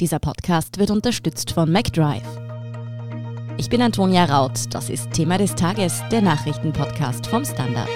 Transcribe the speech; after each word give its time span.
Dieser 0.00 0.20
Podcast 0.20 0.78
wird 0.78 0.92
unterstützt 0.92 1.50
von 1.50 1.72
MacDrive. 1.72 2.22
Ich 3.56 3.68
bin 3.68 3.82
Antonia 3.82 4.26
Raut. 4.26 4.72
Das 4.72 4.90
ist 4.90 5.10
Thema 5.10 5.38
des 5.38 5.56
Tages, 5.56 6.04
der 6.12 6.22
Nachrichtenpodcast 6.22 7.26
vom 7.26 7.44
Standard. 7.44 7.88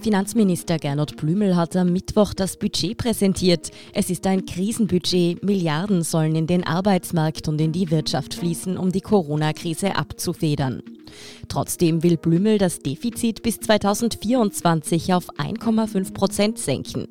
Finanzminister 0.00 0.78
Gernot 0.78 1.16
Blümel 1.16 1.54
hat 1.54 1.76
am 1.76 1.92
Mittwoch 1.92 2.34
das 2.34 2.56
Budget 2.56 2.98
präsentiert. 2.98 3.70
Es 3.92 4.10
ist 4.10 4.26
ein 4.26 4.46
Krisenbudget. 4.46 5.44
Milliarden 5.44 6.02
sollen 6.02 6.34
in 6.34 6.48
den 6.48 6.66
Arbeitsmarkt 6.66 7.46
und 7.46 7.60
in 7.60 7.70
die 7.70 7.88
Wirtschaft 7.92 8.34
fließen, 8.34 8.78
um 8.78 8.90
die 8.90 9.00
Corona-Krise 9.00 9.94
abzufedern. 9.94 10.82
Trotzdem 11.48 12.02
will 12.02 12.16
Blümel 12.16 12.58
das 12.58 12.80
Defizit 12.80 13.42
bis 13.42 13.60
2024 13.60 15.14
auf 15.14 15.28
1,5 15.38 16.12
Prozent 16.12 16.58
senken. 16.58 17.06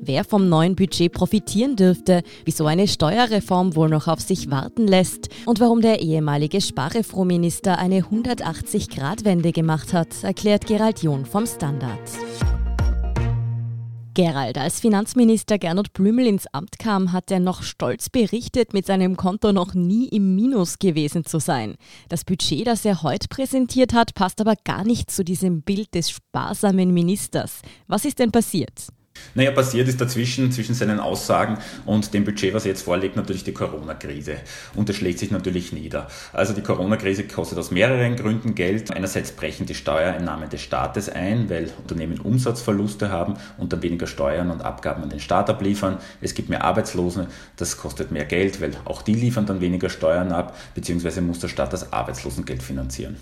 Wer 0.00 0.24
vom 0.24 0.48
neuen 0.48 0.76
Budget 0.76 1.12
profitieren 1.12 1.76
dürfte, 1.76 2.22
wieso 2.44 2.66
eine 2.66 2.88
Steuerreform 2.88 3.74
wohl 3.74 3.88
noch 3.88 4.08
auf 4.08 4.20
sich 4.20 4.50
warten 4.50 4.86
lässt 4.86 5.28
und 5.46 5.60
warum 5.60 5.80
der 5.80 6.00
ehemalige 6.00 6.60
Sparreformminister 6.60 7.78
eine 7.78 8.00
180-Grad-Wende 8.00 9.52
gemacht 9.52 9.92
hat, 9.92 10.22
erklärt 10.22 10.66
Gerald 10.66 11.02
John 11.02 11.24
vom 11.24 11.46
Standard. 11.46 12.00
Gerald, 14.14 14.58
als 14.58 14.78
Finanzminister 14.78 15.58
Gernot 15.58 15.92
Blümel 15.92 16.28
ins 16.28 16.46
Amt 16.52 16.78
kam, 16.78 17.12
hat 17.12 17.32
er 17.32 17.40
noch 17.40 17.64
stolz 17.64 18.08
berichtet, 18.08 18.72
mit 18.72 18.86
seinem 18.86 19.16
Konto 19.16 19.52
noch 19.52 19.74
nie 19.74 20.06
im 20.06 20.36
Minus 20.36 20.78
gewesen 20.78 21.24
zu 21.24 21.40
sein. 21.40 21.74
Das 22.08 22.24
Budget, 22.24 22.68
das 22.68 22.84
er 22.84 23.02
heute 23.02 23.26
präsentiert 23.26 23.92
hat, 23.92 24.14
passt 24.14 24.40
aber 24.40 24.54
gar 24.64 24.84
nicht 24.84 25.10
zu 25.10 25.24
diesem 25.24 25.62
Bild 25.62 25.94
des 25.94 26.10
sparsamen 26.10 26.94
Ministers. 26.94 27.60
Was 27.88 28.04
ist 28.04 28.20
denn 28.20 28.30
passiert? 28.30 28.86
Naja, 29.34 29.50
passiert 29.50 29.88
ist 29.88 30.00
dazwischen, 30.00 30.52
zwischen 30.52 30.74
seinen 30.74 31.00
Aussagen 31.00 31.58
und 31.86 32.14
dem 32.14 32.24
Budget, 32.24 32.54
was 32.54 32.64
er 32.64 32.70
jetzt 32.70 32.82
vorlegt, 32.82 33.16
natürlich 33.16 33.42
die 33.42 33.52
Corona-Krise. 33.52 34.36
Und 34.76 34.88
das 34.88 34.96
schlägt 34.96 35.18
sich 35.18 35.32
natürlich 35.32 35.72
nieder. 35.72 36.06
Also 36.32 36.52
die 36.52 36.62
Corona-Krise 36.62 37.24
kostet 37.24 37.58
aus 37.58 37.72
mehreren 37.72 38.14
Gründen 38.14 38.54
Geld. 38.54 38.92
Einerseits 38.92 39.32
brechen 39.32 39.66
die 39.66 39.74
Steuereinnahmen 39.74 40.48
des 40.50 40.60
Staates 40.60 41.08
ein, 41.08 41.50
weil 41.50 41.70
Unternehmen 41.82 42.20
Umsatzverluste 42.20 43.10
haben 43.10 43.34
und 43.58 43.72
dann 43.72 43.82
weniger 43.82 44.06
Steuern 44.06 44.52
und 44.52 44.62
Abgaben 44.62 45.02
an 45.02 45.10
den 45.10 45.20
Staat 45.20 45.50
abliefern. 45.50 45.98
Es 46.20 46.34
gibt 46.34 46.48
mehr 46.48 46.62
Arbeitslose, 46.62 47.26
das 47.56 47.76
kostet 47.76 48.12
mehr 48.12 48.26
Geld, 48.26 48.60
weil 48.60 48.72
auch 48.84 49.02
die 49.02 49.14
liefern 49.14 49.46
dann 49.46 49.60
weniger 49.60 49.88
Steuern 49.88 50.30
ab, 50.30 50.56
beziehungsweise 50.76 51.20
muss 51.22 51.40
der 51.40 51.48
Staat 51.48 51.72
das 51.72 51.92
Arbeitslosengeld 51.92 52.62
finanzieren. 52.62 53.16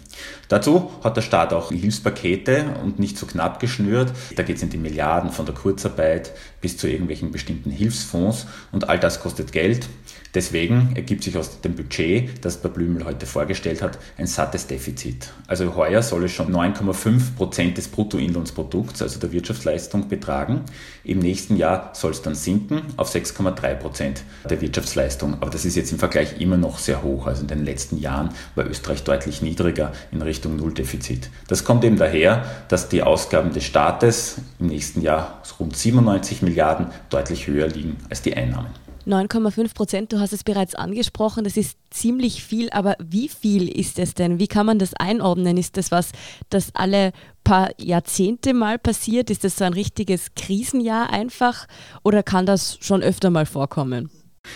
Dazu 0.48 0.90
hat 1.02 1.16
der 1.16 1.22
Staat 1.22 1.54
auch 1.54 1.70
Hilfspakete 1.70 2.74
und 2.82 2.98
nicht 2.98 3.16
so 3.16 3.24
knapp 3.24 3.60
geschnürt. 3.60 4.12
Da 4.36 4.42
geht 4.42 4.56
es 4.56 4.62
in 4.62 4.68
die 4.68 4.76
Milliarden 4.76 5.30
von 5.30 5.46
der 5.46 5.54
Kurzarbeit 5.54 5.81
Kurzarbeit 5.82 6.30
bis 6.60 6.76
zu 6.76 6.88
irgendwelchen 6.88 7.32
bestimmten 7.32 7.70
Hilfsfonds 7.70 8.46
und 8.70 8.88
all 8.88 8.98
das 9.00 9.20
kostet 9.20 9.52
Geld. 9.52 9.88
Deswegen 10.34 10.92
ergibt 10.94 11.24
sich 11.24 11.36
aus 11.36 11.60
dem 11.60 11.74
Budget, 11.74 12.44
das 12.44 12.62
der 12.62 12.70
Blümel 12.70 13.04
heute 13.04 13.26
vorgestellt 13.26 13.82
hat, 13.82 13.98
ein 14.16 14.26
sattes 14.26 14.66
Defizit. 14.66 15.30
Also 15.46 15.76
heuer 15.76 16.02
soll 16.02 16.24
es 16.24 16.32
schon 16.32 16.50
9,5 16.50 17.36
Prozent 17.36 17.76
des 17.76 17.88
Bruttoinlandsprodukts, 17.88 19.02
also 19.02 19.20
der 19.20 19.32
Wirtschaftsleistung, 19.32 20.08
betragen. 20.08 20.62
Im 21.04 21.18
nächsten 21.18 21.56
Jahr 21.56 21.90
soll 21.94 22.12
es 22.12 22.22
dann 22.22 22.34
sinken 22.34 22.80
auf 22.96 23.12
6,3 23.14 23.74
Prozent 23.74 24.24
der 24.48 24.60
Wirtschaftsleistung. 24.62 25.34
Aber 25.40 25.50
das 25.50 25.66
ist 25.66 25.76
jetzt 25.76 25.92
im 25.92 25.98
Vergleich 25.98 26.40
immer 26.40 26.56
noch 26.56 26.78
sehr 26.78 27.02
hoch. 27.02 27.26
Also 27.26 27.42
in 27.42 27.48
den 27.48 27.64
letzten 27.64 27.98
Jahren 27.98 28.30
war 28.54 28.66
Österreich 28.66 29.04
deutlich 29.04 29.42
niedriger 29.42 29.92
in 30.12 30.22
Richtung 30.22 30.56
Nulldefizit. 30.56 31.28
Das 31.48 31.64
kommt 31.64 31.84
eben 31.84 31.96
daher, 31.98 32.44
dass 32.68 32.88
die 32.88 33.02
Ausgaben 33.02 33.52
des 33.52 33.64
Staates 33.64 34.36
im 34.58 34.68
nächsten 34.68 35.02
Jahr 35.02 35.42
rund 35.60 35.76
97 35.76 36.40
Milliarden 36.40 36.86
deutlich 37.10 37.46
höher 37.46 37.68
liegen 37.68 37.98
als 38.08 38.22
die 38.22 38.34
Einnahmen. 38.34 38.81
9,5 39.06 39.74
Prozent, 39.74 40.12
du 40.12 40.20
hast 40.20 40.32
es 40.32 40.44
bereits 40.44 40.74
angesprochen, 40.74 41.44
das 41.44 41.56
ist 41.56 41.78
ziemlich 41.90 42.42
viel, 42.42 42.70
aber 42.70 42.96
wie 42.98 43.28
viel 43.28 43.68
ist 43.68 43.98
es 43.98 44.14
denn? 44.14 44.38
Wie 44.38 44.48
kann 44.48 44.66
man 44.66 44.78
das 44.78 44.94
einordnen? 44.94 45.56
Ist 45.56 45.76
das 45.76 45.90
was, 45.90 46.12
das 46.50 46.74
alle 46.74 47.12
paar 47.44 47.70
Jahrzehnte 47.78 48.54
mal 48.54 48.78
passiert? 48.78 49.30
Ist 49.30 49.44
das 49.44 49.56
so 49.56 49.64
ein 49.64 49.72
richtiges 49.72 50.34
Krisenjahr 50.34 51.10
einfach 51.10 51.66
oder 52.02 52.22
kann 52.22 52.46
das 52.46 52.78
schon 52.80 53.02
öfter 53.02 53.30
mal 53.30 53.46
vorkommen? 53.46 54.10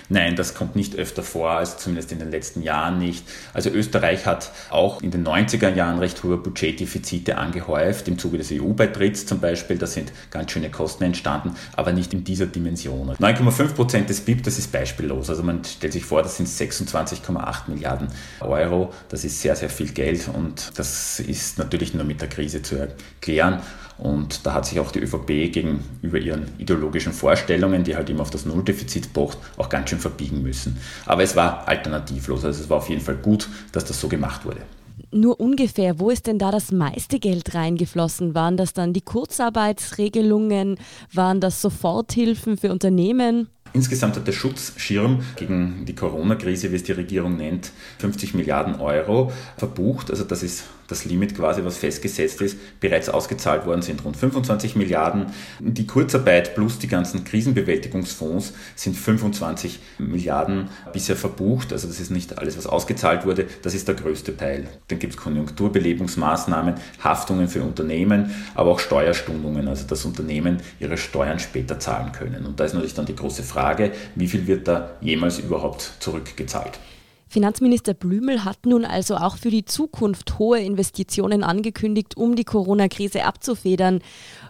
Nein, 0.08 0.36
das 0.36 0.54
kommt 0.54 0.76
nicht 0.76 0.94
öfter 0.96 1.22
vor, 1.22 1.50
also 1.50 1.76
zumindest 1.78 2.12
in 2.12 2.20
den 2.20 2.30
letzten 2.30 2.62
Jahren 2.62 2.98
nicht. 2.98 3.24
Also 3.52 3.70
Österreich 3.70 4.26
hat 4.26 4.52
auch 4.70 5.02
in 5.02 5.10
den 5.10 5.26
90er 5.26 5.74
Jahren 5.74 5.98
recht 5.98 6.22
hohe 6.22 6.36
Budgetdefizite 6.36 7.38
angehäuft, 7.38 8.06
im 8.06 8.18
Zuge 8.18 8.38
des 8.38 8.52
EU-Beitritts 8.52 9.26
zum 9.26 9.40
Beispiel, 9.40 9.78
da 9.78 9.86
sind 9.86 10.12
ganz 10.30 10.52
schöne 10.52 10.70
Kosten 10.70 11.04
entstanden, 11.04 11.56
aber 11.74 11.92
nicht 11.92 12.14
in 12.14 12.22
dieser 12.22 12.46
Dimension. 12.46 13.10
9,5 13.16 13.74
Prozent 13.74 14.08
des 14.08 14.20
BIP, 14.20 14.44
das 14.44 14.58
ist 14.58 14.70
beispiellos. 14.70 15.28
Also 15.28 15.42
man 15.42 15.64
stellt 15.64 15.92
sich 15.92 16.04
vor, 16.04 16.22
das 16.22 16.36
sind 16.36 16.48
26,8 16.48 17.68
Milliarden 17.68 18.08
Euro, 18.40 18.92
das 19.08 19.24
ist 19.24 19.40
sehr, 19.40 19.56
sehr 19.56 19.70
viel 19.70 19.92
Geld 19.92 20.28
und 20.32 20.72
das 20.76 21.18
ist 21.18 21.58
natürlich 21.58 21.94
nur 21.94 22.04
mit 22.04 22.20
der 22.20 22.28
Krise 22.28 22.62
zu 22.62 22.76
erklären. 22.76 23.60
Und 23.98 24.44
da 24.44 24.54
hat 24.54 24.66
sich 24.66 24.78
auch 24.78 24.92
die 24.92 25.00
ÖVP 25.00 25.52
gegenüber 25.52 26.18
ihren 26.18 26.48
ideologischen 26.58 27.12
Vorstellungen, 27.12 27.82
die 27.84 27.96
halt 27.96 28.10
immer 28.10 28.22
auf 28.22 28.30
das 28.30 28.44
Nulldefizit 28.44 29.12
pocht, 29.12 29.38
auch 29.56 29.68
ganz 29.68 29.90
schön 29.90 29.98
verbiegen 29.98 30.42
müssen. 30.42 30.76
Aber 31.06 31.22
es 31.22 31.34
war 31.34 31.66
alternativlos. 31.66 32.44
Also 32.44 32.62
es 32.62 32.68
war 32.68 32.78
auf 32.78 32.88
jeden 32.88 33.00
Fall 33.00 33.16
gut, 33.16 33.48
dass 33.72 33.84
das 33.84 34.00
so 34.00 34.08
gemacht 34.08 34.44
wurde. 34.44 34.60
Nur 35.12 35.40
ungefähr, 35.40 35.98
wo 35.98 36.10
ist 36.10 36.26
denn 36.26 36.38
da 36.38 36.50
das 36.50 36.72
meiste 36.72 37.18
Geld 37.18 37.54
reingeflossen? 37.54 38.34
Waren 38.34 38.56
das 38.56 38.72
dann 38.72 38.92
die 38.92 39.02
Kurzarbeitsregelungen? 39.02 40.78
Waren 41.12 41.40
das 41.40 41.62
Soforthilfen 41.62 42.58
für 42.58 42.72
Unternehmen? 42.72 43.48
Insgesamt 43.72 44.16
hat 44.16 44.26
der 44.26 44.32
Schutzschirm 44.32 45.20
gegen 45.36 45.84
die 45.86 45.94
Corona-Krise, 45.94 46.72
wie 46.72 46.76
es 46.76 46.82
die 46.82 46.92
Regierung 46.92 47.36
nennt, 47.36 47.72
50 47.98 48.34
Milliarden 48.34 48.80
Euro 48.80 49.32
verbucht. 49.58 50.10
Also 50.10 50.24
das 50.24 50.42
ist 50.42 50.64
das 50.88 51.04
Limit 51.04 51.36
quasi, 51.36 51.64
was 51.64 51.78
festgesetzt 51.78 52.40
ist. 52.40 52.58
Bereits 52.80 53.08
ausgezahlt 53.08 53.66
worden 53.66 53.82
sind 53.82 54.04
rund 54.04 54.16
25 54.16 54.76
Milliarden. 54.76 55.26
Die 55.60 55.86
Kurzarbeit 55.86 56.54
plus 56.54 56.78
die 56.78 56.88
ganzen 56.88 57.24
Krisenbewältigungsfonds 57.24 58.54
sind 58.74 58.96
25 58.96 59.78
Milliarden 59.98 60.68
bisher 60.92 61.16
verbucht. 61.16 61.72
Also 61.72 61.88
das 61.88 62.00
ist 62.00 62.10
nicht 62.10 62.38
alles, 62.38 62.56
was 62.56 62.66
ausgezahlt 62.66 63.26
wurde. 63.26 63.46
Das 63.62 63.74
ist 63.74 63.88
der 63.88 63.94
größte 63.94 64.36
Teil. 64.36 64.68
Dann 64.88 64.98
gibt 64.98 65.14
es 65.14 65.18
Konjunkturbelebungsmaßnahmen, 65.18 66.74
Haftungen 67.02 67.48
für 67.48 67.62
Unternehmen, 67.62 68.34
aber 68.54 68.70
auch 68.70 68.80
Steuerstundungen, 68.80 69.68
also 69.68 69.86
dass 69.86 70.04
Unternehmen 70.04 70.58
ihre 70.80 70.96
Steuern 70.96 71.38
später 71.38 71.78
zahlen 71.78 72.12
können. 72.12 72.46
Und 72.46 72.60
da 72.60 72.64
ist 72.64 72.74
natürlich 72.74 72.94
dann 72.94 73.06
die 73.06 73.16
große 73.16 73.42
Frage, 73.42 73.92
wie 74.14 74.28
viel 74.28 74.46
wird 74.46 74.68
da 74.68 74.90
jemals 75.00 75.38
überhaupt 75.38 75.92
zurückgezahlt? 76.00 76.78
Finanzminister 77.28 77.92
Blümel 77.92 78.44
hat 78.44 78.66
nun 78.66 78.84
also 78.84 79.16
auch 79.16 79.36
für 79.36 79.50
die 79.50 79.64
Zukunft 79.64 80.38
hohe 80.38 80.60
Investitionen 80.60 81.42
angekündigt, 81.42 82.16
um 82.16 82.36
die 82.36 82.44
Corona-Krise 82.44 83.24
abzufedern. 83.24 84.00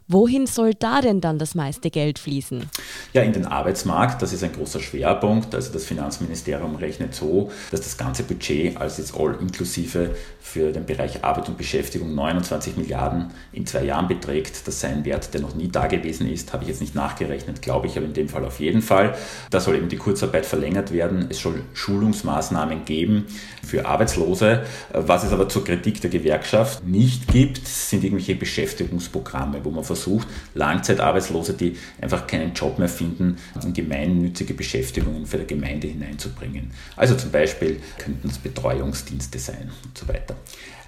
Wohin 0.08 0.46
soll 0.46 0.72
da 0.72 1.00
denn 1.00 1.20
dann 1.20 1.40
das 1.40 1.56
meiste 1.56 1.90
Geld 1.90 2.20
fließen? 2.20 2.70
Ja, 3.12 3.22
in 3.22 3.32
den 3.32 3.44
Arbeitsmarkt, 3.44 4.22
das 4.22 4.32
ist 4.32 4.44
ein 4.44 4.52
großer 4.52 4.78
Schwerpunkt. 4.78 5.52
Also 5.52 5.72
das 5.72 5.84
Finanzministerium 5.84 6.76
rechnet 6.76 7.12
so, 7.12 7.50
dass 7.72 7.80
das 7.80 7.96
ganze 7.96 8.22
Budget 8.22 8.76
als 8.76 8.98
jetzt 8.98 9.18
all 9.18 9.36
inklusive 9.40 10.14
für 10.40 10.70
den 10.70 10.86
Bereich 10.86 11.24
Arbeit 11.24 11.48
und 11.48 11.58
Beschäftigung 11.58 12.14
29 12.14 12.76
Milliarden 12.76 13.32
in 13.52 13.66
zwei 13.66 13.82
Jahren 13.82 14.06
beträgt. 14.06 14.68
Das 14.68 14.80
sei 14.80 14.90
ein 14.90 15.04
Wert, 15.04 15.34
der 15.34 15.40
noch 15.40 15.56
nie 15.56 15.66
da 15.66 15.88
gewesen 15.88 16.30
ist, 16.30 16.52
habe 16.52 16.62
ich 16.62 16.68
jetzt 16.68 16.80
nicht 16.80 16.94
nachgerechnet, 16.94 17.60
glaube 17.60 17.88
ich, 17.88 17.96
aber 17.96 18.06
in 18.06 18.14
dem 18.14 18.28
Fall 18.28 18.44
auf 18.44 18.60
jeden 18.60 18.82
Fall. 18.82 19.16
Da 19.50 19.58
soll 19.58 19.74
eben 19.74 19.88
die 19.88 19.96
Kurzarbeit 19.96 20.46
verlängert 20.46 20.92
werden. 20.92 21.26
Es 21.30 21.40
soll 21.40 21.62
Schulungsmaßnahmen 21.74 22.84
geben 22.84 23.26
für 23.64 23.86
Arbeitslose. 23.86 24.62
Was 24.92 25.24
es 25.24 25.32
aber 25.32 25.48
zur 25.48 25.64
Kritik 25.64 26.00
der 26.00 26.10
Gewerkschaft 26.10 26.86
nicht 26.86 27.26
gibt, 27.26 27.66
sind 27.66 28.04
irgendwelche 28.04 28.36
Beschäftigungsprogramme, 28.36 29.64
wo 29.64 29.70
man 29.72 29.82
versucht, 29.82 29.95
versucht, 29.96 30.28
Langzeitarbeitslose, 30.54 31.54
die 31.54 31.76
einfach 32.00 32.26
keinen 32.26 32.52
Job 32.52 32.78
mehr 32.78 32.88
finden, 32.88 33.36
in 33.62 33.72
gemeinnützige 33.72 34.54
Beschäftigungen 34.54 35.26
für 35.26 35.38
die 35.38 35.46
Gemeinde 35.46 35.88
hineinzubringen. 35.88 36.70
Also 36.96 37.16
zum 37.16 37.30
Beispiel 37.30 37.80
könnten 37.98 38.28
es 38.28 38.38
Betreuungsdienste 38.38 39.38
sein 39.38 39.70
und 39.84 39.96
so 39.96 40.06
weiter. 40.08 40.36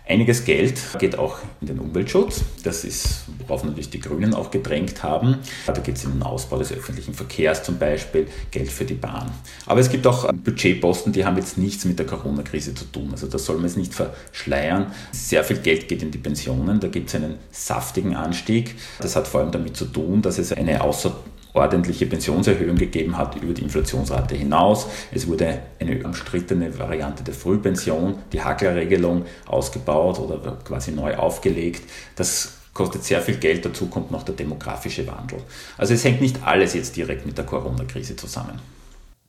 Einiges 0.09 0.47
Geld 0.47 0.81
geht 0.99 1.19
auch 1.19 1.37
in 1.61 1.67
den 1.67 1.79
Umweltschutz. 1.79 2.41
Das 2.65 2.83
ist, 2.85 3.25
worauf 3.47 3.63
natürlich 3.63 3.91
die 3.91 4.01
Grünen 4.01 4.33
auch 4.33 4.51
gedrängt 4.51 5.03
haben. 5.03 5.37
Da 5.67 5.75
geht 5.75 5.97
es 5.97 6.07
um 6.07 6.13
den 6.13 6.23
Ausbau 6.23 6.57
des 6.57 6.73
öffentlichen 6.73 7.13
Verkehrs 7.13 7.63
zum 7.63 7.79
Beispiel, 7.79 8.27
Geld 8.51 8.73
für 8.73 8.87
die 8.87 8.95
Bahn. 8.95 9.31
Aber 9.67 9.81
es 9.81 9.91
gibt 9.91 10.07
auch 10.07 10.33
Budgetposten, 10.33 11.13
die 11.13 11.27
haben 11.27 11.37
jetzt 11.37 11.59
nichts 11.59 11.85
mit 11.85 11.99
der 11.99 12.07
Corona-Krise 12.07 12.75
zu 12.75 12.87
tun. 12.87 13.09
Also 13.13 13.27
das 13.27 13.45
soll 13.45 13.57
man 13.57 13.67
jetzt 13.67 13.77
nicht 13.77 13.93
verschleiern. 13.93 14.93
Sehr 15.13 15.45
viel 15.45 15.59
Geld 15.59 15.89
geht 15.89 16.03
in 16.03 16.11
die 16.11 16.19
Pensionen. 16.19 16.81
Da 16.81 16.89
gibt 16.89 17.11
es 17.11 17.15
einen 17.15 17.35
saftigen 17.51 18.17
Anstieg. 18.17 18.77
Das 19.01 19.15
hat 19.15 19.29
vor 19.29 19.43
allem 19.43 19.51
damit 19.51 19.77
zu 19.77 19.85
tun, 19.85 20.23
dass 20.23 20.39
es 20.39 20.55
eine 20.55 20.81
außer 20.81 21.15
ordentliche 21.59 22.07
Pensionserhöhung 22.07 22.77
gegeben 22.77 23.17
hat 23.17 23.37
über 23.37 23.53
die 23.53 23.63
Inflationsrate 23.63 24.35
hinaus. 24.35 24.87
Es 25.13 25.27
wurde 25.27 25.61
eine 25.79 26.05
umstrittene 26.05 26.79
Variante 26.79 27.23
der 27.23 27.35
Frühpension, 27.35 28.15
die 28.33 28.43
Hackler-Regelung, 28.43 29.25
ausgebaut 29.47 30.19
oder 30.19 30.59
quasi 30.65 30.93
neu 30.93 31.17
aufgelegt. 31.17 31.83
Das 32.17 32.55
kostet 32.73 33.05
sehr 33.05 33.21
viel 33.21 33.37
Geld, 33.37 33.65
dazu 33.65 33.87
kommt 33.87 34.11
noch 34.11 34.23
der 34.23 34.37
demografische 34.37 35.07
Wandel. 35.07 35.41
Also 35.77 35.95
es 35.95 36.05
hängt 36.05 36.21
nicht 36.21 36.43
alles 36.45 36.75
jetzt 36.75 36.97
direkt 36.97 37.27
mit 37.27 37.37
der 37.37 37.45
Corona-Krise 37.45 38.17
zusammen. 38.17 38.61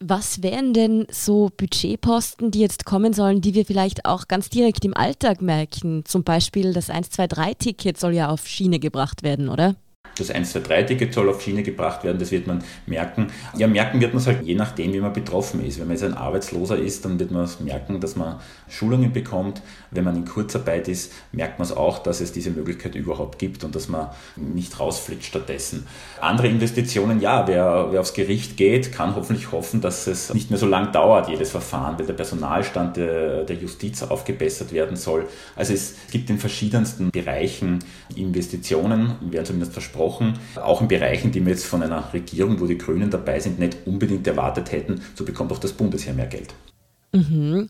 Was 0.02 0.42
wären 0.42 0.74
denn 0.74 1.08
so 1.12 1.50
Budgetposten, 1.58 2.52
die 2.52 2.62
jetzt 2.62 2.86
kommen 2.86 3.12
sollen, 3.12 3.42
die 3.42 3.54
wir 3.54 3.66
vielleicht 3.66 4.06
auch 4.06 4.30
ganz 4.30 4.50
direkt 4.50 4.86
im 4.86 4.96
Alltag 4.96 5.42
merken? 5.42 6.06
Zum 6.06 6.24
Beispiel 6.24 6.72
das 6.72 6.90
123-Ticket 6.90 8.00
soll 8.00 8.14
ja 8.14 8.30
auf 8.30 8.48
Schiene 8.48 8.80
gebracht 8.80 9.24
werden, 9.24 9.50
oder? 9.50 9.76
Das 10.19 10.33
123-Ticket 10.33 11.13
soll 11.13 11.30
auf 11.30 11.42
Schiene 11.42 11.63
gebracht 11.63 12.04
werden, 12.04 12.19
das 12.19 12.31
wird 12.31 12.48
man 12.48 12.63
merken. 12.86 13.27
Ja, 13.57 13.68
merken 13.68 14.01
wird 14.01 14.13
man 14.13 14.21
es 14.21 14.27
halt 14.27 14.44
je 14.44 14.56
nachdem, 14.56 14.94
wie 14.94 15.00
man 15.00 15.13
betroffen 15.13 15.66
ist. 15.66 15.80
Wenn 15.80 15.88
man 15.88 15.95
jetzt 15.95 16.04
ein 16.04 16.13
Arbeitsloser 16.13 16.77
ist, 16.77 17.06
dann 17.06 17.19
wird 17.19 17.31
man 17.31 17.44
es 17.44 17.60
merken, 17.60 18.00
dass 18.00 18.16
man 18.16 18.39
Schulungen 18.68 19.13
bekommt. 19.13 19.62
Wenn 19.92 20.04
man 20.04 20.16
in 20.16 20.25
Kurzarbeit 20.25 20.88
ist, 20.88 21.13
merkt 21.31 21.60
man 21.60 21.66
es 21.66 21.71
auch, 21.71 22.00
dass 22.00 22.21
es 22.21 22.31
diese 22.31 22.51
Möglichkeit 22.51 22.95
überhaupt 22.95 23.39
gibt 23.39 23.63
und 23.63 23.75
dass 23.75 23.88
man 23.88 24.10
nicht 24.36 24.80
rausfliegt 24.80 25.24
stattdessen. 25.24 25.88
Andere 26.19 26.48
Investitionen, 26.48 27.21
ja, 27.21 27.48
wer, 27.48 27.88
wer 27.92 28.01
aufs 28.01 28.13
Gericht 28.13 28.57
geht, 28.57 28.92
kann 28.92 29.16
hoffentlich 29.16 29.51
hoffen, 29.51 29.81
dass 29.81 30.07
es 30.07 30.33
nicht 30.33 30.50
mehr 30.50 30.60
so 30.60 30.68
lang 30.68 30.92
dauert, 30.92 31.30
jedes 31.30 31.51
Verfahren, 31.51 31.98
weil 31.98 32.06
der 32.06 32.13
Personalstand 32.13 32.98
der, 32.98 33.44
der 33.44 33.56
Justiz 33.56 34.04
aufgebessert 34.04 34.74
werden 34.74 34.98
soll. 34.98 35.27
Also 35.56 35.74
es 35.74 35.95
gibt 36.12 36.30
in 36.30 36.39
verschiedensten 36.39 37.12
Bereichen 37.12 37.80
Investitionen, 38.16 39.16
werden 39.21 39.45
zumindest 39.45 39.74
versprochen 39.74 40.09
gesprochen, 40.10 40.40
auch 40.56 40.82
in 40.82 40.88
Bereichen, 40.88 41.32
die 41.32 41.46
wir 41.46 41.52
jetzt 41.52 41.66
von 41.66 41.84
einer 41.84 42.12
Regierung, 42.14 42.60
wo 42.60 42.66
die 42.66 42.78
Grünen 42.78 43.10
dabei 43.10 43.40
sind, 43.40 43.60
nicht 43.60 43.78
unbedingt 43.86 44.26
erwartet 44.28 44.72
hätten. 44.72 45.02
So 45.16 45.26
bekommt 45.26 45.52
auch 45.52 45.60
das 45.60 45.74
Bundesheer 45.74 46.14
mehr 46.14 46.28
Geld. 46.28 46.54
Mhm. 47.12 47.70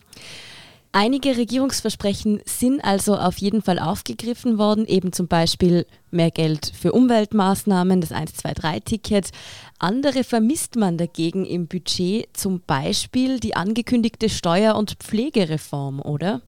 Einige 0.92 1.36
Regierungsversprechen 1.36 2.40
sind 2.46 2.84
also 2.84 3.16
auf 3.16 3.38
jeden 3.38 3.62
Fall 3.62 3.78
aufgegriffen 3.78 4.58
worden, 4.58 4.86
eben 4.86 5.12
zum 5.12 5.28
Beispiel 5.28 5.86
mehr 6.10 6.32
Geld 6.32 6.72
für 6.76 6.90
Umweltmaßnahmen, 6.90 8.00
das 8.00 8.10
123-Ticket. 8.10 9.30
Andere 9.78 10.24
vermisst 10.24 10.74
man 10.74 10.98
dagegen 10.98 11.46
im 11.46 11.68
Budget, 11.68 12.36
zum 12.36 12.60
Beispiel 12.66 13.38
die 13.38 13.54
angekündigte 13.54 14.28
Steuer- 14.28 14.74
und 14.74 14.94
Pflegereform, 14.94 16.00
oder? 16.00 16.42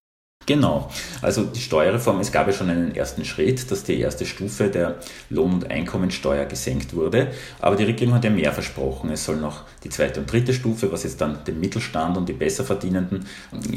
Genau. 0.47 0.91
Also 1.21 1.45
die 1.45 1.61
Steuerreform, 1.61 2.21
es 2.21 2.33
gab 2.33 2.47
ja 2.49 2.53
schon 2.53 2.69
einen 2.69 2.95
ersten 2.95 3.25
Schritt, 3.25 3.71
dass 3.71 3.85
die 3.85 4.01
erste 4.01 4.27
Stufe 4.27 4.69
der 4.69 4.97
Lohn- 5.31 5.55
und 5.55 5.71
Einkommensteuer 5.71 6.47
gesenkt 6.47 6.95
wurde. 6.95 7.29
Aber 7.61 7.77
die 7.77 7.85
Regierung 7.85 8.15
hat 8.15 8.25
ja 8.25 8.31
mehr 8.31 8.53
versprochen. 8.53 9.11
Es 9.11 9.25
soll 9.25 9.37
noch 9.37 9.63
die 9.85 9.89
zweite 9.89 10.21
und 10.21 10.31
dritte 10.31 10.53
Stufe, 10.53 10.91
was 10.91 11.05
jetzt 11.05 11.21
dann 11.21 11.45
den 11.45 11.61
Mittelstand 11.61 12.17
und 12.17 12.29
die 12.29 12.33
Besserverdienenden 12.33 13.27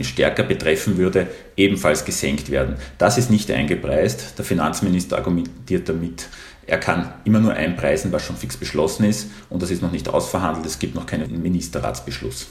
stärker 0.02 0.44
betreffen 0.44 0.98
würde, 0.98 1.28
ebenfalls 1.56 2.04
gesenkt 2.04 2.50
werden. 2.50 2.76
Das 2.98 3.18
ist 3.18 3.30
nicht 3.30 3.52
eingepreist. 3.52 4.38
Der 4.38 4.46
Finanzminister 4.46 5.18
argumentiert 5.18 5.88
damit, 5.88 6.28
er 6.68 6.80
kann 6.80 7.14
immer 7.26 7.40
nur 7.40 7.54
einpreisen, 7.54 8.12
was 8.12 8.26
schon 8.26 8.36
fix 8.36 8.58
beschlossen 8.58 9.06
ist 9.06 9.28
und 9.50 9.62
das 9.62 9.70
ist 9.70 9.84
noch 9.84 9.92
nicht 9.92 10.10
ausverhandelt. 10.10 10.66
Es 10.66 10.80
gibt 10.80 10.96
noch 10.96 11.06
keinen 11.06 11.42
Ministerratsbeschluss. 11.42 12.48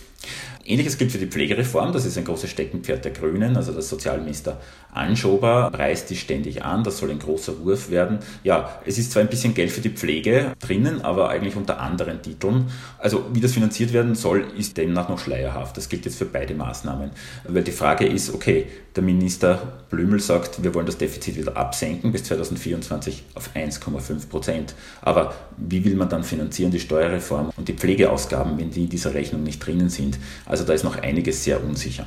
Ähnliches 0.66 0.96
gilt 0.96 1.12
für 1.12 1.18
die 1.18 1.26
Pflegereform, 1.26 1.92
das 1.92 2.06
ist 2.06 2.16
ein 2.16 2.24
großes 2.24 2.50
Steckenpferd 2.50 3.04
der 3.04 3.12
Grünen, 3.12 3.56
also 3.56 3.72
der 3.72 3.82
Sozialminister 3.82 4.58
Anschober 4.94 5.70
preist 5.72 6.08
die 6.10 6.16
ständig 6.16 6.62
an, 6.62 6.84
das 6.84 6.98
soll 6.98 7.10
ein 7.10 7.18
großer 7.18 7.64
Wurf 7.64 7.90
werden. 7.90 8.20
Ja, 8.44 8.80
es 8.86 8.96
ist 8.96 9.12
zwar 9.12 9.22
ein 9.22 9.28
bisschen 9.28 9.52
Geld 9.52 9.72
für 9.72 9.80
die 9.80 9.90
Pflege 9.90 10.52
drinnen, 10.60 11.02
aber 11.02 11.28
eigentlich 11.30 11.56
unter 11.56 11.80
anderen 11.80 12.22
Titeln. 12.22 12.70
Also 12.98 13.24
wie 13.32 13.40
das 13.40 13.52
finanziert 13.52 13.92
werden 13.92 14.14
soll, 14.14 14.46
ist 14.56 14.76
demnach 14.76 15.08
noch 15.08 15.18
schleierhaft. 15.18 15.76
Das 15.76 15.88
gilt 15.88 16.04
jetzt 16.04 16.16
für 16.16 16.26
beide 16.26 16.54
Maßnahmen. 16.54 17.10
Weil 17.46 17.64
die 17.64 17.72
Frage 17.72 18.06
ist, 18.06 18.32
okay, 18.32 18.66
der 18.94 19.02
Minister 19.02 19.82
Blümel 19.90 20.20
sagt, 20.20 20.62
wir 20.62 20.72
wollen 20.74 20.86
das 20.86 20.96
Defizit 20.96 21.36
wieder 21.36 21.56
absenken 21.56 22.12
bis 22.12 22.24
2024 22.24 23.24
auf 23.34 23.50
1,5 23.56 24.28
Prozent. 24.28 24.74
Aber 25.02 25.34
wie 25.56 25.84
will 25.84 25.96
man 25.96 26.08
dann 26.08 26.22
finanzieren 26.22 26.70
die 26.70 26.78
Steuerreform 26.78 27.50
und 27.56 27.66
die 27.66 27.72
Pflegeausgaben, 27.72 28.56
wenn 28.58 28.70
die 28.70 28.84
in 28.84 28.88
dieser 28.88 29.14
Rechnung 29.14 29.42
nicht 29.42 29.64
drinnen 29.64 29.88
sind? 29.88 30.18
Da 30.62 30.72
ist 30.74 30.84
noch 30.84 30.96
einiges 30.96 31.42
sehr 31.42 31.64
unsicher. 31.64 32.06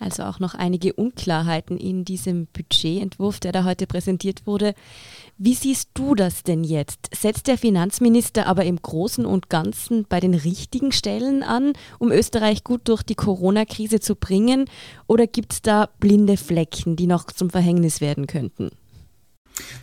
Also 0.00 0.22
auch 0.24 0.38
noch 0.38 0.54
einige 0.54 0.92
Unklarheiten 0.92 1.76
in 1.76 2.04
diesem 2.04 2.46
Budgetentwurf, 2.46 3.40
der 3.40 3.52
da 3.52 3.64
heute 3.64 3.86
präsentiert 3.86 4.46
wurde. 4.46 4.74
Wie 5.38 5.54
siehst 5.54 5.90
du 5.94 6.14
das 6.14 6.44
denn 6.44 6.62
jetzt? 6.62 7.10
Setzt 7.12 7.48
der 7.48 7.58
Finanzminister 7.58 8.46
aber 8.46 8.64
im 8.64 8.80
Großen 8.80 9.26
und 9.26 9.48
Ganzen 9.48 10.04
bei 10.08 10.20
den 10.20 10.34
richtigen 10.34 10.92
Stellen 10.92 11.42
an, 11.42 11.72
um 11.98 12.12
Österreich 12.12 12.62
gut 12.62 12.82
durch 12.84 13.02
die 13.02 13.16
Corona-Krise 13.16 13.98
zu 13.98 14.14
bringen? 14.14 14.66
Oder 15.08 15.26
gibt 15.26 15.52
es 15.52 15.62
da 15.62 15.88
blinde 15.98 16.36
Flecken, 16.36 16.94
die 16.94 17.06
noch 17.06 17.24
zum 17.24 17.50
Verhängnis 17.50 18.00
werden 18.00 18.28
könnten? 18.28 18.70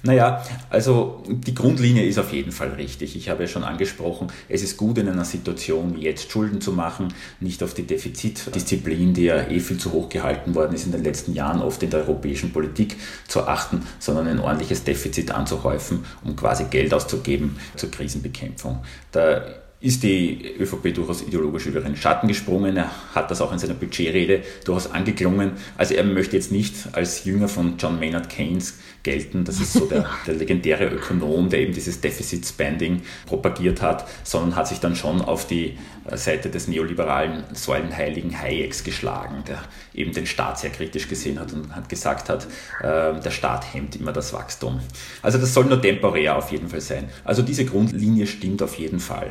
Naja, 0.04 0.44
also 0.70 1.24
die 1.28 1.56
Grundlinie 1.56 2.06
ist 2.06 2.20
auf 2.20 2.32
jeden 2.32 2.52
Fall 2.52 2.70
richtig. 2.70 3.16
Ich 3.16 3.30
habe 3.30 3.44
ja 3.44 3.48
schon 3.48 3.64
angesprochen, 3.64 4.28
es 4.48 4.62
ist 4.62 4.78
gut 4.78 4.98
in 4.98 5.10
einer 5.10 5.26
Situation 5.26 5.96
wie 5.96 6.02
jetzt 6.02 6.32
Schulden 6.32 6.62
zu 6.62 6.72
machen, 6.72 7.14
nicht 7.40 7.64
auf 7.64 7.74
die 7.74 7.84
Defizitdisziplin, 7.84 9.14
die 9.14 9.24
ja 9.24 9.50
eh 9.50 9.60
viel 9.60 9.78
zu 9.78 9.92
hoch 9.92 10.10
gehalten 10.10 10.54
worden 10.54 10.76
ist 10.76 10.86
in 10.86 10.92
den 10.92 11.04
letzten 11.04 11.34
Jahren, 11.34 11.62
oft 11.62 11.82
in 11.82 11.90
der 11.90 12.02
europäischen 12.02 12.54
Politik 12.54 12.98
zu 13.28 13.48
achten, 13.48 13.82
sondern 14.00 14.28
ein 14.28 14.40
ordentliches 14.40 14.84
Defizit 14.84 15.32
anzuhäufen, 15.32 16.06
um 16.24 16.36
quasi 16.36 16.66
Geld 16.66 16.94
auszugeben 16.94 17.58
zur 17.76 17.90
Krisenbekämpfung. 17.90 18.84
Da 19.12 19.44
ist 19.82 20.04
die 20.04 20.56
ÖVP 20.60 20.94
durchaus 20.94 21.22
ideologisch 21.22 21.66
über 21.66 21.80
ihren 21.80 21.96
Schatten 21.96 22.28
gesprungen. 22.28 22.78
Er 22.78 22.90
hat 23.14 23.30
das 23.30 23.42
auch 23.42 23.52
in 23.52 23.60
seiner 23.60 23.74
Budgetrede 23.74 24.42
durchaus 24.64 24.90
angeklungen. 24.90 25.52
Also 25.78 25.94
er 25.94 26.04
möchte 26.04 26.36
jetzt 26.36 26.52
nicht 26.52 26.74
als 26.94 27.26
Jünger 27.26 27.48
von 27.48 27.76
John 27.78 28.00
Maynard 28.00 28.30
Keynes 28.30 28.80
gelten. 29.04 29.44
Das 29.44 29.60
ist 29.60 29.74
so 29.74 29.86
der, 29.86 30.10
der 30.28 30.36
legendäre 30.36 30.86
Ökonom, 30.88 31.50
der 31.50 31.60
eben 31.60 31.74
dieses 31.74 32.02
Deficit 32.02 32.46
Spending 32.46 33.02
propagiert 33.26 33.82
hat, 33.82 34.08
sondern 34.24 34.56
hat 34.56 34.68
sich 34.68 34.80
dann 34.80 34.96
schon 34.96 35.22
auf 35.22 35.46
die 35.46 35.78
Seite 36.14 36.50
des 36.50 36.68
neoliberalen 36.68 37.44
Säulenheiligen 37.54 38.40
Hayeks 38.40 38.84
geschlagen, 38.84 39.44
der 39.48 39.64
eben 39.94 40.12
den 40.12 40.26
Staat 40.26 40.60
sehr 40.60 40.70
kritisch 40.70 41.08
gesehen 41.08 41.40
hat 41.40 41.54
und 41.54 41.76
hat 41.76 41.90
gesagt 41.90 42.30
hat, 42.30 42.46
äh, 42.82 43.20
der 43.20 43.32
Staat 43.32 43.74
hemmt 43.74 43.96
immer 43.96 44.12
das 44.12 44.34
Wachstum. 44.34 44.80
Also 45.22 45.38
das 45.38 45.54
soll 45.54 45.66
nur 45.66 45.82
temporär 45.82 46.38
auf 46.38 46.52
jeden 46.52 46.70
Fall 46.70 46.82
sein. 46.82 47.10
Also 47.24 47.42
diese 47.42 47.66
Grundlinie 47.66 48.28
stimmt 48.28 48.62
auf 48.62 48.76
jeden 48.76 49.00
Fall. 49.00 49.30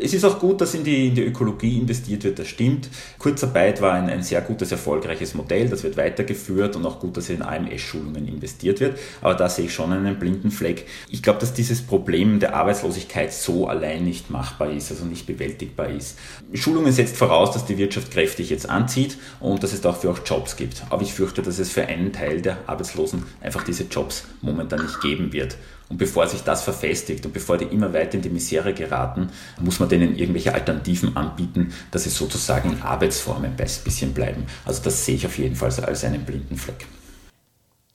Es 0.00 0.14
ist 0.14 0.24
auch 0.24 0.38
gut, 0.38 0.60
dass 0.60 0.74
in 0.74 0.84
die, 0.84 1.08
in 1.08 1.14
die 1.14 1.24
Ökologie 1.24 1.78
investiert 1.78 2.24
wird, 2.24 2.38
das 2.38 2.48
stimmt. 2.48 2.88
Kurzarbeit 3.18 3.80
war 3.80 3.94
ein, 3.94 4.08
ein 4.08 4.22
sehr 4.22 4.42
gutes, 4.42 4.70
erfolgreiches 4.70 5.34
Modell, 5.34 5.68
das 5.68 5.82
wird 5.82 5.96
weitergeführt 5.96 6.76
und 6.76 6.86
auch 6.86 7.00
gut, 7.00 7.16
dass 7.16 7.28
in 7.28 7.42
AMS-Schulungen 7.42 8.28
investiert 8.28 8.80
wird 8.80 8.98
aber 9.20 9.34
da 9.34 9.48
sehe 9.48 9.66
ich 9.66 9.74
schon 9.74 9.92
einen 9.92 10.18
blinden 10.18 10.50
Fleck. 10.50 10.86
Ich 11.08 11.22
glaube, 11.22 11.38
dass 11.40 11.52
dieses 11.52 11.82
Problem 11.82 12.40
der 12.40 12.54
Arbeitslosigkeit 12.54 13.32
so 13.32 13.66
allein 13.66 14.04
nicht 14.04 14.30
machbar 14.30 14.70
ist, 14.70 14.90
also 14.90 15.04
nicht 15.04 15.26
bewältigbar 15.26 15.88
ist. 15.88 16.11
Schulungen 16.54 16.92
setzt 16.92 17.16
voraus, 17.16 17.52
dass 17.52 17.64
die 17.64 17.78
Wirtschaft 17.78 18.10
kräftig 18.10 18.50
jetzt 18.50 18.68
anzieht 18.68 19.16
und 19.40 19.62
dass 19.62 19.72
es 19.72 19.80
dafür 19.80 20.10
auch 20.10 20.20
Jobs 20.24 20.56
gibt. 20.56 20.82
Aber 20.90 21.02
ich 21.02 21.12
fürchte, 21.12 21.42
dass 21.42 21.58
es 21.58 21.70
für 21.70 21.86
einen 21.86 22.12
Teil 22.12 22.42
der 22.42 22.58
Arbeitslosen 22.66 23.24
einfach 23.40 23.64
diese 23.64 23.84
Jobs 23.84 24.24
momentan 24.40 24.82
nicht 24.82 25.00
geben 25.00 25.32
wird. 25.32 25.56
Und 25.88 25.98
bevor 25.98 26.26
sich 26.26 26.42
das 26.42 26.62
verfestigt 26.62 27.26
und 27.26 27.34
bevor 27.34 27.58
die 27.58 27.66
immer 27.66 27.92
weiter 27.92 28.14
in 28.14 28.22
die 28.22 28.30
Misere 28.30 28.72
geraten, 28.72 29.28
muss 29.60 29.78
man 29.78 29.88
denen 29.88 30.16
irgendwelche 30.16 30.54
Alternativen 30.54 31.16
anbieten, 31.16 31.72
dass 31.90 32.04
sie 32.04 32.10
sozusagen 32.10 32.72
in 32.72 32.82
Arbeitsformen 32.82 33.52
ein 33.52 33.56
bisschen 33.56 34.14
bleiben. 34.14 34.46
Also 34.64 34.82
das 34.82 35.04
sehe 35.04 35.16
ich 35.16 35.26
auf 35.26 35.36
jeden 35.38 35.54
Fall 35.54 35.70
als 35.84 36.04
einen 36.04 36.24
blinden 36.24 36.56
Fleck. 36.56 36.86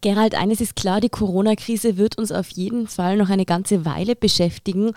Gerald, 0.01 0.35
eines 0.35 0.61
ist 0.61 0.75
klar, 0.75 1.01
die 1.01 1.09
Corona-Krise 1.09 1.97
wird 1.97 2.19
uns 2.19 2.31
auf 2.31 2.49
jeden 2.49 2.87
Fall 2.87 3.17
noch 3.17 3.29
eine 3.29 3.45
ganze 3.45 3.83
Weile 3.83 4.15
beschäftigen. 4.15 4.91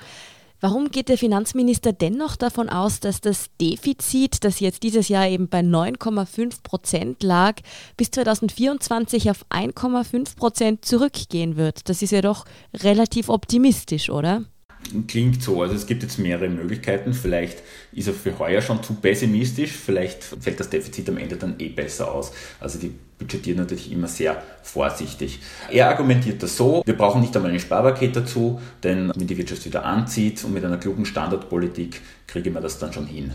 Warum 0.63 0.91
geht 0.91 1.09
der 1.09 1.17
Finanzminister 1.17 1.95
dennoch 1.95 2.37
davon 2.37 2.69
aus, 2.69 3.01
dass 3.01 3.23
das 3.23 3.47
Defizit, 3.59 4.45
das 4.45 4.61
jetzt 4.61 4.83
dieses 4.83 5.09
Jahr 5.09 5.27
eben 5.27 5.49
bei 5.49 5.61
9,5 5.61 6.63
Prozent 6.63 7.23
lag, 7.23 7.55
bis 7.97 8.11
2024 8.11 9.31
auf 9.31 9.47
1,5 9.49 10.37
Prozent 10.37 10.85
zurückgehen 10.85 11.57
wird? 11.57 11.89
Das 11.89 12.03
ist 12.03 12.11
ja 12.11 12.21
doch 12.21 12.45
relativ 12.75 13.31
optimistisch, 13.31 14.11
oder? 14.11 14.45
Klingt 15.07 15.43
so. 15.43 15.63
Also 15.63 15.75
es 15.75 15.87
gibt 15.87 16.03
jetzt 16.03 16.19
mehrere 16.19 16.51
Möglichkeiten. 16.51 17.15
Vielleicht 17.15 17.63
ist 17.93 18.09
er 18.09 18.15
für 18.15 18.39
heuer 18.39 18.61
schon 18.61 18.83
zu 18.83 18.95
pessimistisch. 18.95 19.73
Vielleicht 19.73 20.23
fällt 20.23 20.61
das 20.61 20.69
Defizit 20.69 21.09
am 21.09 21.17
Ende 21.17 21.37
dann 21.37 21.59
eh 21.59 21.69
besser 21.69 22.13
aus. 22.13 22.33
Also 22.61 22.79
die 22.79 22.93
budgetiert 23.21 23.59
natürlich 23.59 23.93
immer 23.93 24.09
sehr 24.09 24.43
vorsichtig. 24.63 25.39
Er 25.71 25.89
argumentiert 25.89 26.43
das 26.43 26.57
so, 26.57 26.83
wir 26.85 26.97
brauchen 26.97 27.21
nicht 27.21 27.37
einmal 27.37 27.53
ein 27.53 27.61
Sparpaket 27.61 28.17
dazu, 28.17 28.61
denn 28.83 29.13
wenn 29.15 29.27
die 29.27 29.39
Wirtschaft 29.39 29.65
wieder 29.65 29.85
anzieht 29.85 30.43
und 30.43 30.53
mit 30.53 30.65
einer 30.65 30.79
klugen 30.79 31.05
Standardpolitik 31.05 32.01
kriege 32.31 32.51
man 32.51 32.63
das 32.63 32.79
dann 32.79 32.93
schon 32.93 33.07
hin. 33.07 33.33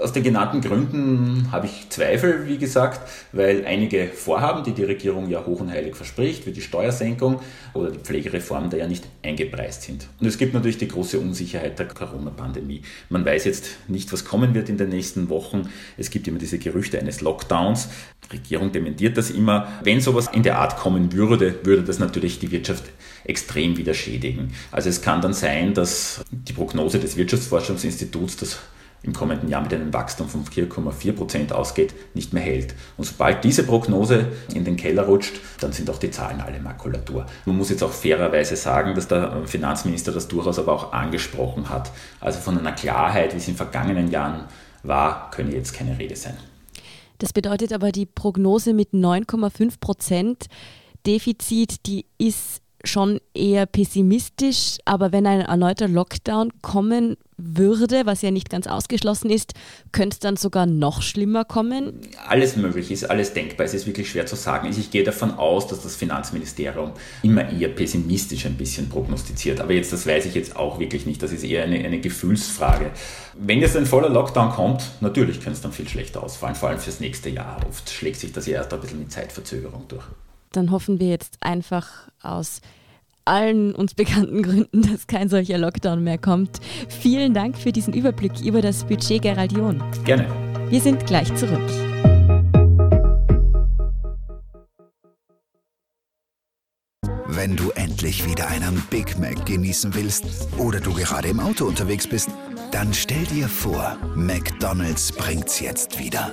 Aus 0.00 0.12
den 0.12 0.22
genannten 0.22 0.60
Gründen 0.60 1.50
habe 1.50 1.66
ich 1.66 1.88
Zweifel, 1.90 2.46
wie 2.46 2.58
gesagt, 2.58 3.00
weil 3.32 3.64
einige 3.66 4.06
Vorhaben, 4.06 4.62
die 4.62 4.72
die 4.72 4.84
Regierung 4.84 5.28
ja 5.28 5.44
hoch 5.44 5.60
und 5.60 5.70
heilig 5.70 5.96
verspricht, 5.96 6.46
wie 6.46 6.52
die 6.52 6.60
Steuersenkung 6.60 7.40
oder 7.74 7.90
die 7.90 7.98
Pflegereform, 7.98 8.70
da 8.70 8.76
ja 8.76 8.86
nicht 8.86 9.04
eingepreist 9.24 9.82
sind. 9.82 10.06
Und 10.20 10.26
es 10.26 10.38
gibt 10.38 10.54
natürlich 10.54 10.78
die 10.78 10.88
große 10.88 11.18
Unsicherheit 11.18 11.78
der 11.78 11.88
Corona-Pandemie. 11.88 12.82
Man 13.08 13.24
weiß 13.24 13.44
jetzt 13.46 13.66
nicht, 13.88 14.12
was 14.12 14.24
kommen 14.24 14.54
wird 14.54 14.68
in 14.68 14.78
den 14.78 14.90
nächsten 14.90 15.28
Wochen. 15.28 15.68
Es 15.96 16.10
gibt 16.10 16.28
immer 16.28 16.38
diese 16.38 16.58
Gerüchte 16.58 16.98
eines 17.00 17.20
Lockdowns. 17.20 17.88
Die 18.30 18.36
Regierung 18.36 18.70
dementiert 18.70 19.16
das 19.16 19.25
das 19.26 19.36
immer, 19.36 19.68
wenn 19.82 20.00
sowas 20.00 20.28
in 20.32 20.42
der 20.42 20.58
Art 20.58 20.76
kommen 20.76 21.12
würde, 21.12 21.60
würde 21.64 21.82
das 21.82 21.98
natürlich 21.98 22.38
die 22.38 22.50
Wirtschaft 22.50 22.84
extrem 23.24 23.76
wieder 23.76 23.94
schädigen. 23.94 24.52
Also 24.70 24.88
es 24.88 25.02
kann 25.02 25.20
dann 25.20 25.32
sein, 25.32 25.74
dass 25.74 26.24
die 26.30 26.52
Prognose 26.52 26.98
des 26.98 27.16
Wirtschaftsforschungsinstituts, 27.16 28.36
das 28.36 28.58
im 29.02 29.12
kommenden 29.12 29.48
Jahr 29.48 29.62
mit 29.62 29.72
einem 29.72 29.92
Wachstum 29.92 30.28
von 30.28 30.44
4,4 30.44 31.12
Prozent 31.12 31.52
ausgeht, 31.52 31.94
nicht 32.14 32.32
mehr 32.32 32.42
hält. 32.42 32.74
Und 32.96 33.04
sobald 33.04 33.44
diese 33.44 33.62
Prognose 33.62 34.32
in 34.52 34.64
den 34.64 34.76
Keller 34.76 35.04
rutscht, 35.04 35.36
dann 35.60 35.72
sind 35.72 35.88
auch 35.90 35.98
die 35.98 36.10
Zahlen 36.10 36.40
alle 36.40 36.58
Makulatur. 36.58 37.26
Man 37.44 37.56
muss 37.56 37.70
jetzt 37.70 37.84
auch 37.84 37.92
fairerweise 37.92 38.56
sagen, 38.56 38.94
dass 38.94 39.06
der 39.06 39.42
Finanzminister 39.46 40.12
das 40.12 40.28
durchaus 40.28 40.58
aber 40.58 40.72
auch 40.72 40.92
angesprochen 40.92 41.68
hat. 41.68 41.92
Also 42.20 42.40
von 42.40 42.58
einer 42.58 42.72
Klarheit, 42.72 43.32
wie 43.32 43.38
es 43.38 43.48
in 43.48 43.56
vergangenen 43.56 44.10
Jahren 44.10 44.44
war, 44.82 45.30
könne 45.30 45.52
jetzt 45.52 45.74
keine 45.74 45.98
Rede 45.98 46.16
sein. 46.16 46.36
Das 47.18 47.32
bedeutet 47.32 47.72
aber, 47.72 47.92
die 47.92 48.06
Prognose 48.06 48.74
mit 48.74 48.90
9,5 48.92 49.80
Prozent 49.80 50.46
Defizit, 51.06 51.86
die 51.86 52.06
ist 52.18 52.60
schon 52.86 53.20
eher 53.34 53.66
pessimistisch, 53.66 54.78
aber 54.84 55.12
wenn 55.12 55.26
ein 55.26 55.40
erneuter 55.40 55.88
Lockdown 55.88 56.50
kommen 56.62 57.16
würde, 57.36 58.06
was 58.06 58.22
ja 58.22 58.30
nicht 58.30 58.48
ganz 58.48 58.66
ausgeschlossen 58.66 59.30
ist, 59.30 59.52
könnte 59.92 60.14
es 60.14 60.18
dann 60.20 60.36
sogar 60.36 60.66
noch 60.66 61.02
schlimmer 61.02 61.44
kommen? 61.44 62.00
Alles 62.26 62.56
möglich 62.56 62.90
ist, 62.90 63.04
alles 63.04 63.34
denkbar. 63.34 63.66
Es 63.66 63.74
ist 63.74 63.86
wirklich 63.86 64.08
schwer 64.08 64.26
zu 64.26 64.36
sagen. 64.36 64.68
Ich 64.68 64.90
gehe 64.90 65.04
davon 65.04 65.32
aus, 65.32 65.66
dass 65.66 65.82
das 65.82 65.96
Finanzministerium 65.96 66.92
immer 67.22 67.50
eher 67.50 67.68
pessimistisch 67.68 68.46
ein 68.46 68.56
bisschen 68.56 68.88
prognostiziert. 68.88 69.60
Aber 69.60 69.72
jetzt, 69.72 69.92
das 69.92 70.06
weiß 70.06 70.26
ich 70.26 70.34
jetzt 70.34 70.56
auch 70.56 70.78
wirklich 70.78 71.04
nicht. 71.04 71.22
Das 71.22 71.32
ist 71.32 71.44
eher 71.44 71.64
eine, 71.64 71.76
eine 71.84 72.00
Gefühlsfrage. 72.00 72.90
Wenn 73.34 73.60
jetzt 73.60 73.76
ein 73.76 73.86
voller 73.86 74.08
Lockdown 74.08 74.50
kommt, 74.50 74.82
natürlich 75.00 75.36
könnte 75.40 75.52
es 75.52 75.60
dann 75.60 75.72
viel 75.72 75.88
schlechter 75.88 76.22
ausfallen, 76.22 76.54
vor 76.54 76.70
allem 76.70 76.78
fürs 76.78 77.00
nächste 77.00 77.28
Jahr. 77.28 77.60
Oft 77.68 77.90
schlägt 77.90 78.18
sich 78.18 78.32
das 78.32 78.46
ja 78.46 78.54
erst 78.54 78.72
ein 78.72 78.80
bisschen 78.80 78.98
mit 78.98 79.12
Zeitverzögerung 79.12 79.84
durch. 79.88 80.04
Dann 80.56 80.70
hoffen 80.70 80.98
wir 80.98 81.08
jetzt 81.08 81.36
einfach 81.40 81.86
aus 82.22 82.62
allen 83.26 83.74
uns 83.74 83.94
bekannten 83.94 84.42
Gründen, 84.42 84.82
dass 84.90 85.06
kein 85.06 85.28
solcher 85.28 85.58
Lockdown 85.58 86.02
mehr 86.02 86.16
kommt. 86.16 86.60
Vielen 86.88 87.34
Dank 87.34 87.58
für 87.58 87.72
diesen 87.72 87.92
Überblick 87.92 88.40
über 88.40 88.62
das 88.62 88.84
Budget 88.84 89.20
Gerald 89.20 89.52
John. 89.52 89.82
Gerne. 90.04 90.26
Wir 90.70 90.80
sind 90.80 91.06
gleich 91.06 91.32
zurück. 91.34 91.60
Wenn 97.28 97.54
du 97.54 97.70
endlich 97.72 98.26
wieder 98.26 98.48
einen 98.48 98.82
Big 98.88 99.18
Mac 99.18 99.44
genießen 99.44 99.94
willst 99.94 100.48
oder 100.56 100.80
du 100.80 100.94
gerade 100.94 101.28
im 101.28 101.38
Auto 101.38 101.66
unterwegs 101.66 102.06
bist, 102.06 102.30
dann 102.72 102.94
stell 102.94 103.24
dir 103.26 103.46
vor, 103.46 103.98
McDonald's 104.14 105.12
bringt's 105.12 105.60
jetzt 105.60 105.98
wieder. 105.98 106.32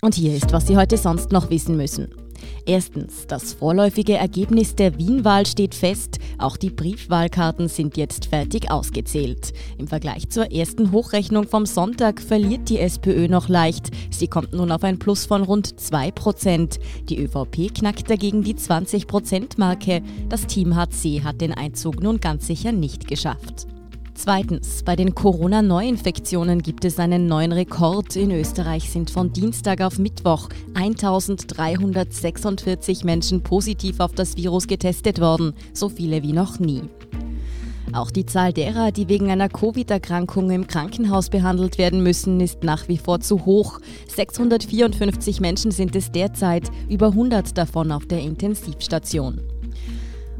Und 0.00 0.14
hier 0.14 0.34
ist, 0.34 0.52
was 0.52 0.66
Sie 0.66 0.76
heute 0.76 0.96
sonst 0.96 1.32
noch 1.32 1.50
wissen 1.50 1.76
müssen. 1.76 2.08
Erstens, 2.66 3.26
das 3.26 3.54
vorläufige 3.54 4.14
Ergebnis 4.14 4.76
der 4.76 4.96
Wien-Wahl 4.96 5.44
steht 5.44 5.74
fest. 5.74 6.18
Auch 6.38 6.56
die 6.56 6.70
Briefwahlkarten 6.70 7.66
sind 7.68 7.96
jetzt 7.96 8.26
fertig 8.26 8.70
ausgezählt. 8.70 9.52
Im 9.76 9.88
Vergleich 9.88 10.28
zur 10.28 10.52
ersten 10.52 10.92
Hochrechnung 10.92 11.48
vom 11.48 11.66
Sonntag 11.66 12.20
verliert 12.20 12.68
die 12.68 12.78
SPÖ 12.78 13.26
noch 13.26 13.48
leicht. 13.48 13.90
Sie 14.10 14.28
kommt 14.28 14.52
nun 14.52 14.70
auf 14.70 14.84
ein 14.84 15.00
Plus 15.00 15.26
von 15.26 15.42
rund 15.42 15.80
2 15.80 16.12
Prozent. 16.12 16.78
Die 17.08 17.18
ÖVP 17.20 17.74
knackt 17.74 18.08
dagegen 18.08 18.42
die 18.42 18.54
20-Prozent-Marke. 18.54 20.02
Das 20.28 20.46
Team 20.46 20.76
HC 20.76 21.22
hat 21.24 21.40
den 21.40 21.52
Einzug 21.52 22.02
nun 22.02 22.20
ganz 22.20 22.46
sicher 22.46 22.70
nicht 22.70 23.08
geschafft. 23.08 23.66
Zweitens, 24.20 24.82
bei 24.82 24.96
den 24.96 25.14
Corona-Neuinfektionen 25.14 26.60
gibt 26.60 26.84
es 26.84 26.98
einen 26.98 27.28
neuen 27.28 27.52
Rekord. 27.52 28.16
In 28.16 28.32
Österreich 28.32 28.90
sind 28.90 29.10
von 29.10 29.32
Dienstag 29.32 29.80
auf 29.80 30.00
Mittwoch 30.00 30.48
1346 30.74 33.04
Menschen 33.04 33.44
positiv 33.44 34.00
auf 34.00 34.14
das 34.14 34.36
Virus 34.36 34.66
getestet 34.66 35.20
worden, 35.20 35.54
so 35.72 35.88
viele 35.88 36.24
wie 36.24 36.32
noch 36.32 36.58
nie. 36.58 36.82
Auch 37.92 38.10
die 38.10 38.26
Zahl 38.26 38.52
derer, 38.52 38.90
die 38.90 39.08
wegen 39.08 39.30
einer 39.30 39.48
Covid-Erkrankung 39.48 40.50
im 40.50 40.66
Krankenhaus 40.66 41.30
behandelt 41.30 41.78
werden 41.78 42.02
müssen, 42.02 42.40
ist 42.40 42.64
nach 42.64 42.88
wie 42.88 42.98
vor 42.98 43.20
zu 43.20 43.46
hoch. 43.46 43.78
654 44.08 45.40
Menschen 45.40 45.70
sind 45.70 45.94
es 45.94 46.10
derzeit, 46.10 46.72
über 46.88 47.06
100 47.06 47.56
davon 47.56 47.92
auf 47.92 48.04
der 48.04 48.22
Intensivstation. 48.22 49.57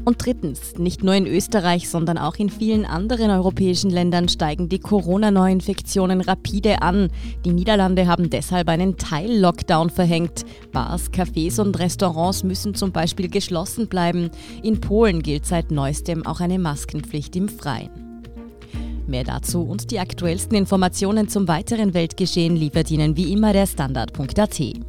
Und 0.05 0.25
drittens, 0.25 0.77
nicht 0.77 1.03
nur 1.03 1.13
in 1.13 1.27
Österreich, 1.27 1.89
sondern 1.89 2.17
auch 2.17 2.35
in 2.37 2.49
vielen 2.49 2.85
anderen 2.85 3.29
europäischen 3.29 3.89
Ländern 3.89 4.29
steigen 4.29 4.69
die 4.69 4.79
Corona-Neuinfektionen 4.79 6.21
rapide 6.21 6.81
an. 6.81 7.09
Die 7.45 7.53
Niederlande 7.53 8.07
haben 8.07 8.29
deshalb 8.29 8.69
einen 8.69 8.97
Teil-Lockdown 8.97 9.89
verhängt. 9.89 10.45
Bars, 10.71 11.11
Cafés 11.11 11.59
und 11.61 11.77
Restaurants 11.77 12.43
müssen 12.43 12.75
zum 12.75 12.91
Beispiel 12.91 13.29
geschlossen 13.29 13.87
bleiben. 13.87 14.31
In 14.63 14.81
Polen 14.81 15.21
gilt 15.21 15.45
seit 15.45 15.69
neuestem 15.69 16.25
auch 16.25 16.39
eine 16.39 16.59
Maskenpflicht 16.59 17.35
im 17.35 17.49
Freien. 17.49 17.89
Mehr 19.05 19.23
dazu 19.23 19.63
und 19.63 19.91
die 19.91 19.99
aktuellsten 19.99 20.55
Informationen 20.55 21.27
zum 21.27 21.47
weiteren 21.47 21.93
Weltgeschehen 21.93 22.55
liefert 22.55 22.91
Ihnen 22.91 23.17
wie 23.17 23.33
immer 23.33 23.53
der 23.53 23.65
Standard.at. 23.65 24.88